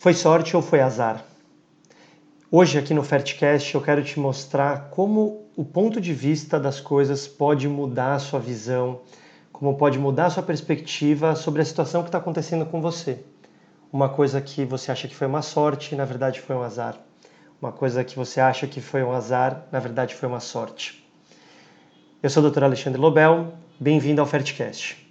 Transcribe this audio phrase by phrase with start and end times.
[0.00, 1.22] Foi sorte ou foi azar?
[2.50, 7.28] Hoje aqui no Fertcast eu quero te mostrar como o ponto de vista das coisas
[7.28, 9.02] pode mudar a sua visão,
[9.52, 13.22] como pode mudar a sua perspectiva sobre a situação que está acontecendo com você.
[13.92, 16.96] Uma coisa que você acha que foi uma sorte, na verdade foi um azar.
[17.60, 21.06] Uma coisa que você acha que foi um azar, na verdade foi uma sorte.
[22.22, 22.64] Eu sou o Dr.
[22.64, 25.09] Alexandre Lobel, bem-vindo ao Fertcast.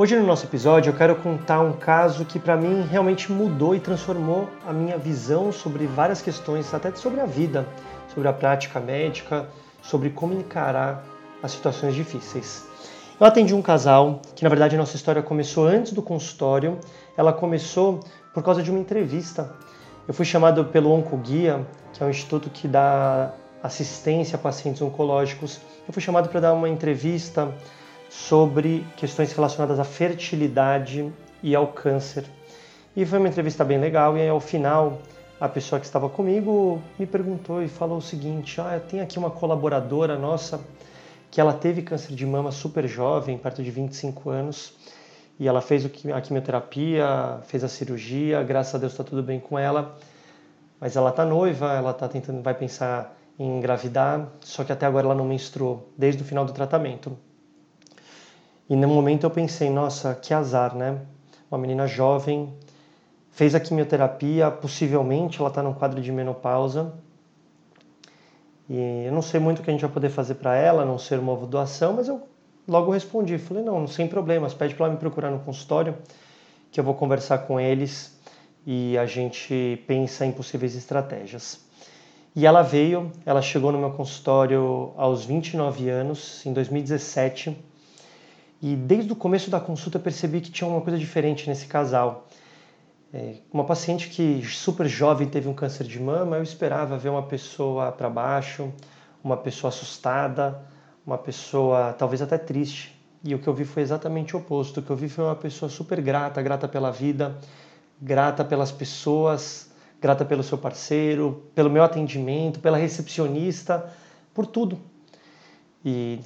[0.00, 3.80] Hoje no nosso episódio eu quero contar um caso que para mim realmente mudou e
[3.80, 7.66] transformou a minha visão sobre várias questões, até sobre a vida,
[8.14, 9.48] sobre a prática médica,
[9.82, 11.04] sobre como encarar
[11.42, 12.64] as situações difíceis.
[13.18, 16.78] Eu atendi um casal que na verdade a nossa história começou antes do consultório,
[17.16, 17.98] ela começou
[18.32, 19.50] por causa de uma entrevista.
[20.06, 25.58] Eu fui chamado pelo Oncoguia, que é um instituto que dá assistência a pacientes oncológicos.
[25.88, 27.52] Eu fui chamado para dar uma entrevista
[28.08, 32.24] sobre questões relacionadas à fertilidade e ao câncer.
[32.96, 34.98] E foi uma entrevista bem legal e aí, ao final
[35.40, 39.30] a pessoa que estava comigo me perguntou e falou o seguinte: "Ah, tem aqui uma
[39.30, 40.60] colaboradora nossa
[41.30, 44.74] que ela teve câncer de mama super jovem, perto de 25 anos,
[45.38, 49.58] e ela fez a quimioterapia, fez a cirurgia, graças a Deus está tudo bem com
[49.58, 49.96] ela,
[50.80, 55.06] mas ela está noiva, ela tá tentando, vai pensar em engravidar, só que até agora
[55.06, 57.16] ela não menstruou, desde o final do tratamento.
[58.68, 61.00] E no momento eu pensei, nossa, que azar, né?
[61.50, 62.52] Uma menina jovem,
[63.30, 66.92] fez a quimioterapia, possivelmente ela está num quadro de menopausa.
[68.68, 70.98] E eu não sei muito o que a gente vai poder fazer para ela, não
[70.98, 72.28] ser uma doação, mas eu
[72.66, 75.96] logo respondi, falei, não, sem problemas, pede para ela me procurar no consultório,
[76.70, 78.18] que eu vou conversar com eles
[78.66, 81.66] e a gente pensa em possíveis estratégias.
[82.36, 87.56] E ela veio, ela chegou no meu consultório aos 29 anos, em 2017,
[88.60, 92.26] e desde o começo da consulta eu percebi que tinha uma coisa diferente nesse casal.
[93.12, 97.22] É, uma paciente que super jovem teve um câncer de mama, eu esperava ver uma
[97.22, 98.72] pessoa para baixo,
[99.22, 100.60] uma pessoa assustada,
[101.06, 102.98] uma pessoa talvez até triste.
[103.24, 104.80] E o que eu vi foi exatamente o oposto.
[104.80, 107.36] O que eu vi foi uma pessoa super grata, grata pela vida,
[108.00, 109.70] grata pelas pessoas,
[110.00, 113.90] grata pelo seu parceiro, pelo meu atendimento, pela recepcionista,
[114.34, 114.78] por tudo.
[115.84, 116.20] E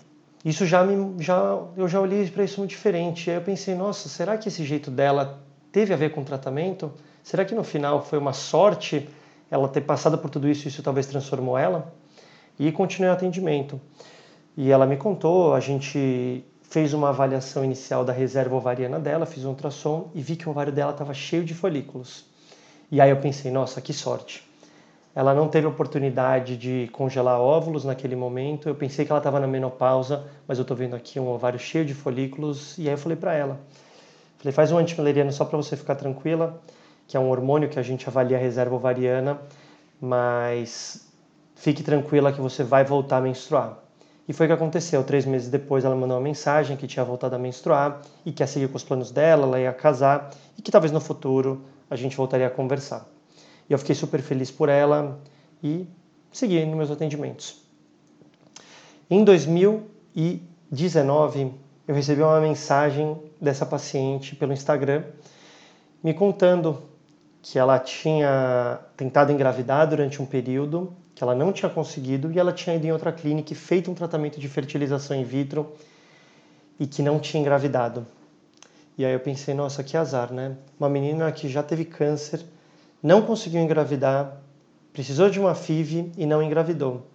[0.44, 3.30] isso já me já eu já olhei para isso muito diferente.
[3.30, 6.92] Aí eu pensei, nossa, será que esse jeito dela teve a ver com o tratamento?
[7.22, 9.08] Será que no final foi uma sorte
[9.50, 11.92] ela ter passado por tudo isso e isso talvez transformou ela?
[12.58, 13.80] E continuei o atendimento.
[14.56, 19.44] E ela me contou, a gente fez uma avaliação inicial da reserva ovariana dela, fiz
[19.44, 22.24] um ultrassom e vi que o ovário dela estava cheio de folículos.
[22.90, 24.51] E aí eu pensei, nossa, que sorte.
[25.14, 28.68] Ela não teve oportunidade de congelar óvulos naquele momento.
[28.68, 31.84] Eu pensei que ela estava na menopausa, mas eu estou vendo aqui um ovário cheio
[31.84, 32.78] de folículos.
[32.78, 33.60] E aí eu falei para ela,
[34.38, 36.62] falei, faz um antimileriano só para você ficar tranquila,
[37.06, 39.38] que é um hormônio que a gente avalia a reserva ovariana,
[40.00, 41.06] mas
[41.54, 43.78] fique tranquila que você vai voltar a menstruar.
[44.26, 45.04] E foi o que aconteceu.
[45.04, 48.46] Três meses depois, ela mandou uma mensagem que tinha voltado a menstruar e que ia
[48.46, 52.16] seguir com os planos dela, ela ia casar e que talvez no futuro a gente
[52.16, 53.11] voltaria a conversar.
[53.72, 55.18] E eu fiquei super feliz por ela
[55.64, 55.86] e
[56.30, 57.62] segui nos meus atendimentos.
[59.08, 61.54] Em 2019,
[61.88, 65.04] eu recebi uma mensagem dessa paciente pelo Instagram
[66.04, 66.82] me contando
[67.40, 72.52] que ela tinha tentado engravidar durante um período, que ela não tinha conseguido e ela
[72.52, 75.72] tinha ido em outra clínica e feito um tratamento de fertilização in vitro
[76.78, 78.06] e que não tinha engravidado.
[78.98, 80.58] E aí eu pensei, nossa, que azar, né?
[80.78, 82.44] Uma menina que já teve câncer
[83.02, 84.36] não conseguiu engravidar,
[84.92, 87.08] precisou de uma FIV e não engravidou.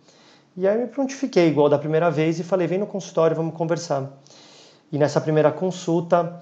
[0.55, 4.11] E aí me prontifiquei igual da primeira vez e falei: vem no consultório, vamos conversar.
[4.91, 6.39] E nessa primeira consulta,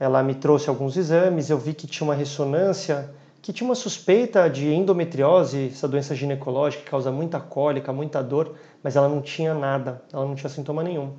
[0.00, 3.10] ela me trouxe alguns exames, eu vi que tinha uma ressonância,
[3.42, 8.54] que tinha uma suspeita de endometriose, essa doença ginecológica que causa muita cólica, muita dor,
[8.82, 11.14] mas ela não tinha nada, ela não tinha sintoma nenhum.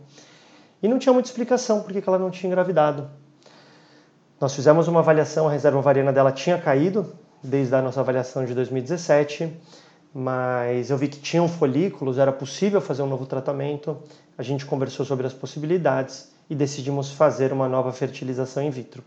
[0.82, 3.10] E não tinha muita explicação por que ela não tinha engravidado.
[4.40, 7.14] Nós fizemos uma avaliação, a reserva ovariana dela tinha caído,
[7.44, 9.52] desde a nossa avaliação de 2017,
[10.14, 13.98] mas eu vi que tinham folículos, era possível fazer um novo tratamento.
[14.38, 19.04] A gente conversou sobre as possibilidades e decidimos fazer uma nova fertilização in vitro.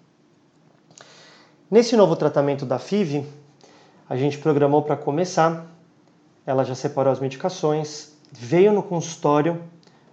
[1.71, 3.27] Nesse novo tratamento da FIV,
[4.09, 5.67] a gente programou para começar.
[6.47, 9.61] Ela já separou as medicações, veio no consultório,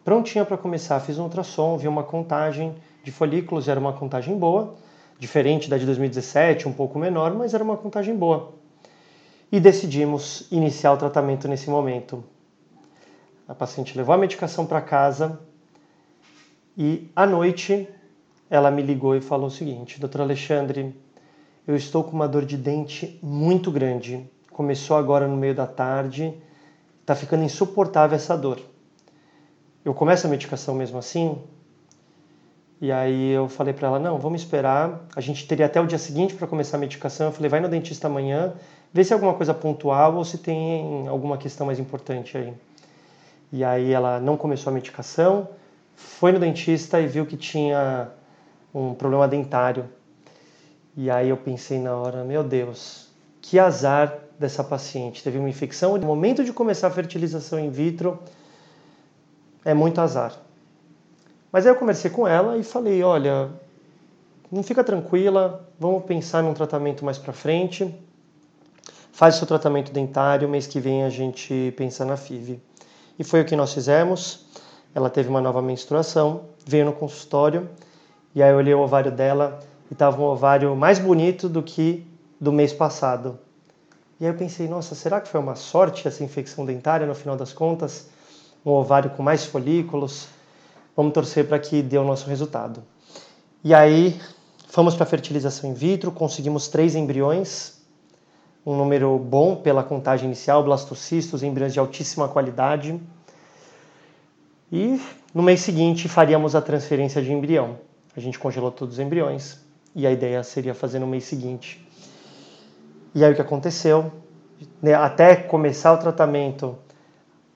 [0.03, 0.99] prontinha para começar.
[1.01, 4.75] Fiz um ultrassom, vi uma contagem de folículos, era uma contagem boa
[5.19, 8.53] diferente da de 2017, um pouco menor, mas era uma contagem boa.
[9.51, 12.23] E decidimos iniciar o tratamento nesse momento.
[13.47, 15.39] A paciente levou a medicação para casa
[16.77, 17.87] e à noite
[18.49, 20.95] ela me ligou e falou o seguinte: Doutor Alexandre,
[21.67, 24.29] eu estou com uma dor de dente muito grande.
[24.51, 26.33] Começou agora no meio da tarde,
[27.01, 28.59] está ficando insuportável essa dor.
[29.83, 31.37] Eu começo a medicação mesmo assim?
[32.81, 35.05] E aí eu falei para ela: não, vamos esperar.
[35.15, 37.27] A gente teria até o dia seguinte para começar a medicação.
[37.27, 38.53] Eu falei: vai no dentista amanhã,
[38.93, 42.53] vê se é alguma coisa pontual ou se tem alguma questão mais importante aí.
[43.51, 45.49] E aí ela não começou a medicação,
[45.95, 48.09] foi no dentista e viu que tinha
[48.73, 49.85] um problema dentário.
[50.95, 53.07] E aí eu pensei na hora, meu Deus,
[53.41, 55.23] que azar dessa paciente.
[55.23, 58.19] Teve uma infecção, no momento de começar a fertilização in vitro,
[59.65, 60.33] é muito azar.
[61.51, 63.49] Mas aí eu conversei com ela e falei, olha,
[64.51, 67.93] não fica tranquila, vamos pensar num tratamento mais para frente.
[69.11, 72.59] Faz seu tratamento dentário, mês que vem a gente pensa na FIV.
[73.17, 74.45] E foi o que nós fizemos.
[74.93, 77.69] Ela teve uma nova menstruação, veio no consultório,
[78.33, 79.59] e aí eu olhei o ovário dela,
[79.89, 82.07] e estava um ovário mais bonito do que
[82.39, 83.37] do mês passado.
[84.19, 87.35] E aí eu pensei, nossa, será que foi uma sorte essa infecção dentária no final
[87.35, 88.07] das contas?
[88.65, 90.27] Um ovário com mais folículos?
[90.95, 92.83] Vamos torcer para que dê o nosso resultado.
[93.63, 94.19] E aí
[94.67, 97.79] fomos para a fertilização in vitro, conseguimos três embriões,
[98.65, 102.99] um número bom pela contagem inicial, blastocistos, embriões de altíssima qualidade.
[104.71, 105.01] E
[105.33, 107.77] no mês seguinte faríamos a transferência de embrião.
[108.15, 109.59] A gente congelou todos os embriões,
[109.95, 111.85] e a ideia seria fazer no mês seguinte.
[113.13, 114.11] E aí o que aconteceu?
[114.81, 116.77] Né, até começar o tratamento,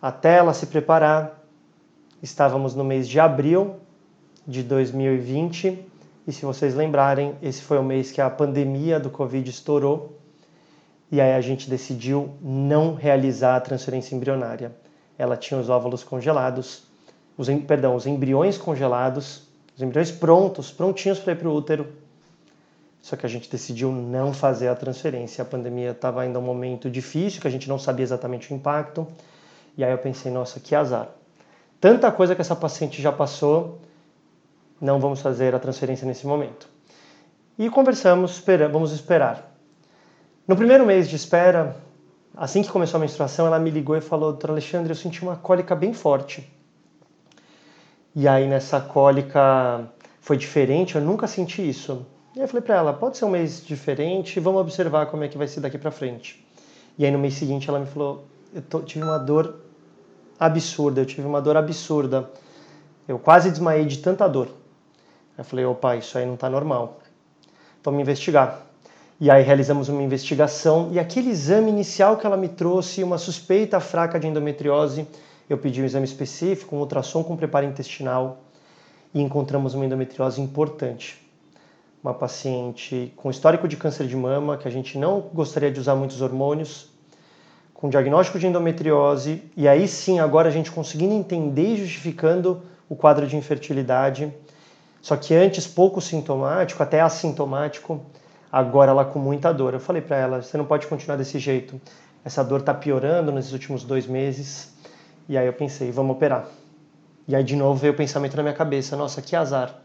[0.01, 1.42] até ela se preparar,
[2.23, 3.75] estávamos no mês de abril
[4.47, 5.85] de 2020.
[6.25, 10.17] E se vocês lembrarem, esse foi o mês que a pandemia do Covid estourou.
[11.11, 14.71] E aí a gente decidiu não realizar a transferência embrionária.
[15.17, 16.87] Ela tinha os óvulos congelados,
[17.37, 19.43] os, perdão, os embriões congelados,
[19.75, 21.87] os embriões prontos, prontinhos para ir para o útero,
[23.03, 25.41] só que a gente decidiu não fazer a transferência.
[25.41, 29.05] A pandemia estava ainda um momento difícil, que a gente não sabia exatamente o impacto.
[29.77, 31.09] E aí eu pensei, nossa, que azar.
[31.83, 33.81] Tanta coisa que essa paciente já passou,
[34.79, 36.69] não vamos fazer a transferência nesse momento.
[37.59, 38.41] E conversamos,
[38.71, 39.53] vamos esperar.
[40.47, 41.75] No primeiro mês de espera,
[42.37, 45.35] assim que começou a menstruação, ela me ligou e falou: Doutor Alexandre, eu senti uma
[45.35, 46.49] cólica bem forte.
[48.15, 49.83] E aí nessa cólica
[50.21, 52.05] foi diferente, eu nunca senti isso.
[52.33, 55.27] E aí eu falei para ela, pode ser um mês diferente, vamos observar como é
[55.27, 56.47] que vai ser daqui para frente.
[56.97, 58.23] E aí no mês seguinte ela me falou,
[58.55, 59.62] eu tô, tive uma dor
[60.45, 62.29] absurda, eu tive uma dor absurda.
[63.07, 64.47] Eu quase desmaiei de tanta dor.
[65.37, 66.99] Eu falei, opa, isso aí não está normal.
[67.83, 68.61] Vamos investigar.
[69.19, 73.79] E aí realizamos uma investigação e aquele exame inicial que ela me trouxe, uma suspeita
[73.79, 75.07] fraca de endometriose,
[75.49, 78.39] eu pedi um exame específico, um ultrassom com preparo intestinal
[79.13, 81.23] e encontramos uma endometriose importante
[82.03, 85.95] uma paciente com histórico de câncer de mama, que a gente não gostaria de usar
[85.95, 86.89] muitos hormônios,
[87.83, 92.95] com diagnóstico de endometriose, e aí sim, agora a gente conseguindo entender e justificando o
[92.95, 94.33] quadro de infertilidade,
[95.01, 97.99] só que antes pouco sintomático, até assintomático,
[98.49, 99.73] agora ela com muita dor.
[99.73, 101.75] Eu falei para ela, você não pode continuar desse jeito,
[102.23, 104.73] essa dor está piorando nesses últimos dois meses,
[105.27, 106.47] e aí eu pensei, vamos operar.
[107.27, 109.83] E aí de novo veio o pensamento na minha cabeça, nossa, que azar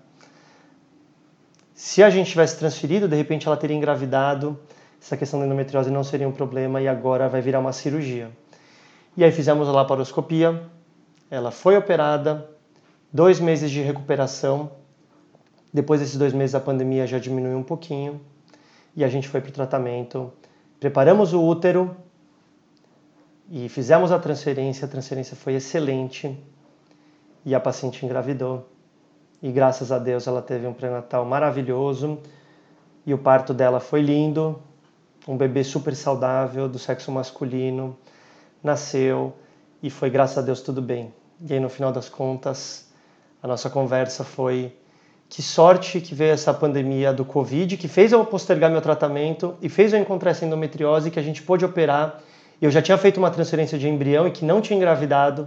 [1.78, 4.58] se a gente tivesse transferido, de repente ela teria engravidado,
[5.00, 8.30] essa questão da endometriose não seria um problema e agora vai virar uma cirurgia.
[9.16, 10.62] E aí fizemos a laparoscopia,
[11.30, 12.48] ela foi operada,
[13.12, 14.70] dois meses de recuperação.
[15.72, 18.20] Depois desses dois meses a pandemia já diminuiu um pouquinho
[18.96, 20.32] e a gente foi para o tratamento.
[20.80, 21.96] Preparamos o útero
[23.50, 24.86] e fizemos a transferência.
[24.86, 26.38] A transferência foi excelente
[27.44, 28.66] e a paciente engravidou
[29.42, 32.18] e graças a Deus ela teve um pré-natal maravilhoso
[33.06, 34.60] e o parto dela foi lindo,
[35.28, 37.94] um bebê super saudável do sexo masculino,
[38.64, 39.36] nasceu
[39.82, 41.12] e foi graças a Deus tudo bem.
[41.46, 42.90] E aí no final das contas,
[43.42, 44.74] a nossa conversa foi
[45.28, 49.68] que sorte que veio essa pandemia do Covid, que fez eu postergar meu tratamento e
[49.68, 52.22] fez eu encontrar essa endometriose que a gente pôde operar.
[52.60, 55.46] Eu já tinha feito uma transferência de embrião e que não tinha engravidado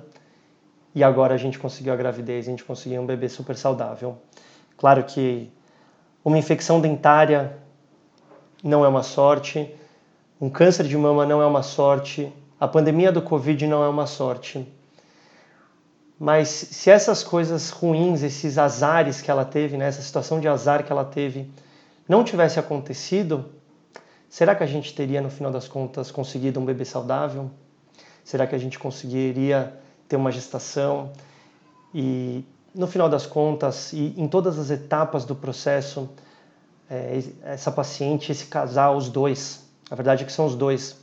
[0.94, 4.20] e agora a gente conseguiu a gravidez, a gente conseguiu um bebê super saudável.
[4.78, 5.52] Claro que
[6.24, 7.58] uma infecção dentária
[8.64, 9.74] não é uma sorte,
[10.40, 14.06] um câncer de mama não é uma sorte, a pandemia do Covid não é uma
[14.06, 14.68] sorte.
[16.20, 20.84] Mas se essas coisas ruins, esses azares que ela teve, né, essa situação de azar
[20.84, 21.50] que ela teve,
[22.08, 23.46] não tivesse acontecido,
[24.30, 27.50] será que a gente teria, no final das contas, conseguido um bebê saudável?
[28.24, 29.74] Será que a gente conseguiria
[30.08, 31.12] ter uma gestação
[31.94, 36.10] e no final das contas e em todas as etapas do processo,
[36.92, 40.98] é, essa paciente, esse casal, os dois, a verdade é que são os dois,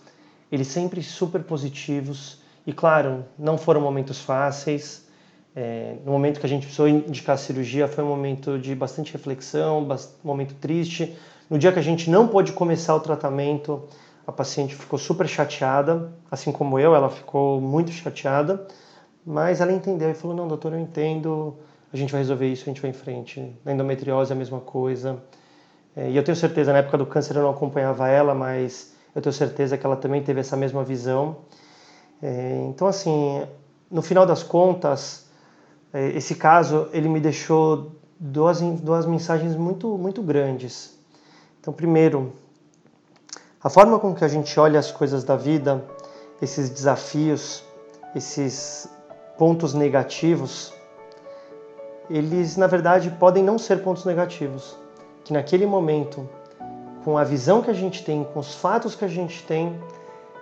[0.52, 5.09] eles sempre super positivos e claro, não foram momentos fáceis.
[5.57, 9.14] É, no momento que a gente precisou indicar a cirurgia foi um momento de bastante
[9.14, 11.16] reflexão, um momento triste.
[11.49, 13.83] No dia que a gente não pôde começar o tratamento,
[14.26, 18.68] a paciente ficou super chateada, assim como eu, ela ficou muito chateada,
[19.25, 21.57] mas ela entendeu e falou: Não, doutor, eu entendo,
[21.90, 23.57] a gente vai resolver isso, a gente vai em frente.
[23.64, 25.23] Na endometriose é a mesma coisa.
[25.99, 29.21] É, e eu tenho certeza, na época do câncer eu não acompanhava ela, mas eu
[29.21, 31.38] tenho certeza que ela também teve essa mesma visão.
[32.23, 33.43] É, então, assim,
[33.90, 35.26] no final das contas,
[35.93, 40.97] é, esse caso ele me deixou duas, duas mensagens muito, muito grandes.
[41.61, 42.33] Então, primeiro,
[43.61, 45.85] a forma com que a gente olha as coisas da vida,
[46.40, 47.64] esses desafios,
[48.14, 48.88] esses
[49.37, 50.73] pontos negativos,
[52.09, 54.76] eles na verdade podem não ser pontos negativos.
[55.28, 56.26] Que naquele momento,
[57.04, 59.78] com a visão que a gente tem, com os fatos que a gente tem,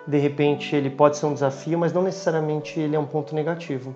[0.07, 3.93] de repente ele pode ser um desafio, mas não necessariamente ele é um ponto negativo.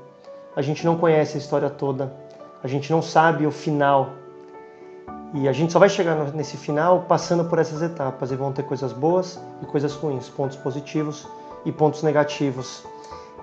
[0.57, 2.13] A gente não conhece a história toda,
[2.61, 4.11] a gente não sabe o final
[5.33, 8.65] e a gente só vai chegar nesse final passando por essas etapas e vão ter
[8.65, 11.25] coisas boas e coisas ruins, pontos positivos
[11.65, 12.85] e pontos negativos.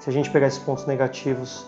[0.02, 1.66] Se a gente pegar esses pontos negativos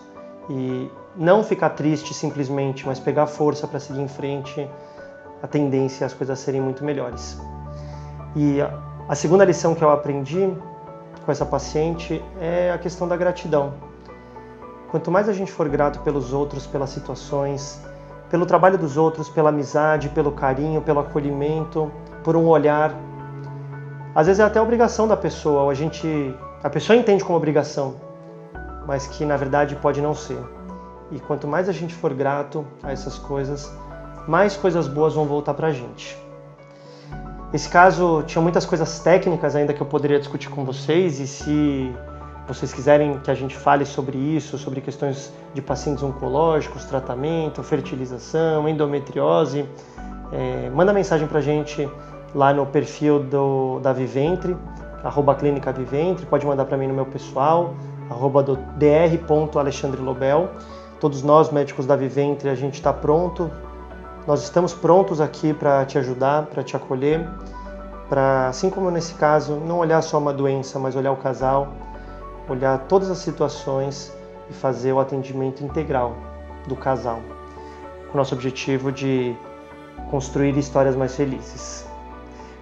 [0.50, 4.68] e não ficar triste simplesmente, mas pegar força para seguir em frente,
[5.42, 7.40] a tendência as coisas serem muito melhores.
[8.36, 8.58] E
[9.08, 10.52] a segunda lição que eu aprendi
[11.24, 13.74] com essa paciente é a questão da gratidão.
[14.90, 17.80] Quanto mais a gente for grato pelos outros, pelas situações,
[18.30, 21.90] pelo trabalho dos outros, pela amizade, pelo carinho, pelo acolhimento,
[22.22, 22.94] por um olhar.
[24.14, 27.96] Às vezes é até obrigação da pessoa, a gente, a pessoa entende como obrigação,
[28.86, 30.38] mas que na verdade pode não ser.
[31.10, 33.72] E quanto mais a gente for grato a essas coisas,
[34.26, 36.16] mais coisas boas vão voltar pra gente.
[37.52, 41.92] Esse caso tinha muitas coisas técnicas ainda que eu poderia discutir com vocês e se
[42.46, 48.68] vocês quiserem que a gente fale sobre isso, sobre questões de pacientes oncológicos, tratamento, fertilização,
[48.68, 49.66] endometriose,
[50.32, 51.88] é, manda mensagem para a gente
[52.34, 54.56] lá no perfil do, da Viventre,
[55.02, 57.74] arroba Clínica Viventre, pode mandar para mim no meu pessoal,
[58.08, 60.50] arroba dr.alexandrelobel.
[61.00, 63.50] Todos nós, médicos da Viventre, a gente está pronto,
[64.26, 67.28] nós estamos prontos aqui para te ajudar, para te acolher,
[68.08, 71.72] para, assim como nesse caso, não olhar só uma doença, mas olhar o casal,
[72.48, 74.12] olhar todas as situações
[74.48, 76.16] e fazer o atendimento integral
[76.66, 77.20] do casal,
[78.08, 79.34] com o nosso objetivo de
[80.10, 81.86] construir histórias mais felizes.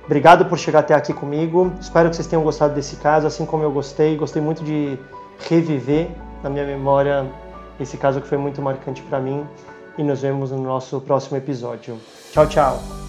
[0.04, 1.72] Obrigado por chegar até aqui comigo.
[1.80, 4.16] Espero que vocês tenham gostado desse caso, assim como eu gostei.
[4.16, 4.98] Gostei muito de
[5.48, 6.08] reviver
[6.42, 7.26] na minha memória
[7.78, 9.46] esse caso que foi muito marcante para mim.
[9.98, 11.98] E nos vemos no nosso próximo episódio.
[12.32, 13.07] Tchau, tchau!